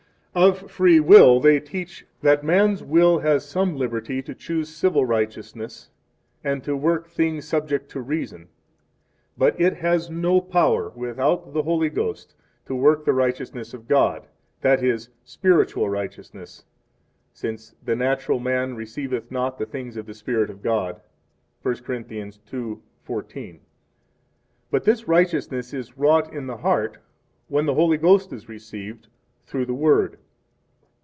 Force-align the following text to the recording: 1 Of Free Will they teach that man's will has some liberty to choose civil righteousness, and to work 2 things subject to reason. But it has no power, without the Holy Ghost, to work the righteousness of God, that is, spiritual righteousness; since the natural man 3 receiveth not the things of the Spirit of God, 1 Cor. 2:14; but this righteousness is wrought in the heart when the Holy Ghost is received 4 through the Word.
1 0.33 0.49
Of 0.49 0.71
Free 0.71 1.01
Will 1.01 1.41
they 1.41 1.59
teach 1.59 2.05
that 2.21 2.41
man's 2.41 2.81
will 2.81 3.19
has 3.19 3.45
some 3.45 3.75
liberty 3.75 4.21
to 4.21 4.33
choose 4.33 4.69
civil 4.69 5.05
righteousness, 5.05 5.89
and 6.41 6.63
to 6.63 6.73
work 6.73 7.07
2 7.09 7.09
things 7.09 7.45
subject 7.45 7.91
to 7.91 7.99
reason. 7.99 8.47
But 9.37 9.59
it 9.59 9.75
has 9.75 10.09
no 10.09 10.39
power, 10.39 10.87
without 10.95 11.51
the 11.51 11.63
Holy 11.63 11.89
Ghost, 11.89 12.33
to 12.67 12.73
work 12.73 13.03
the 13.03 13.11
righteousness 13.11 13.73
of 13.73 13.89
God, 13.89 14.25
that 14.61 14.81
is, 14.81 15.09
spiritual 15.25 15.89
righteousness; 15.89 16.63
since 17.33 17.75
the 17.83 17.97
natural 17.97 18.39
man 18.39 18.69
3 18.69 18.77
receiveth 18.77 19.31
not 19.31 19.57
the 19.57 19.65
things 19.65 19.97
of 19.97 20.05
the 20.05 20.13
Spirit 20.13 20.49
of 20.49 20.61
God, 20.63 21.01
1 21.61 21.75
Cor. 21.83 21.95
2:14; 21.97 23.59
but 24.71 24.85
this 24.85 25.09
righteousness 25.09 25.73
is 25.73 25.97
wrought 25.97 26.31
in 26.33 26.47
the 26.47 26.55
heart 26.55 26.99
when 27.49 27.65
the 27.65 27.73
Holy 27.75 27.97
Ghost 27.97 28.31
is 28.31 28.47
received 28.47 29.07
4 29.07 29.11
through 29.43 29.65
the 29.65 29.73
Word. 29.73 30.17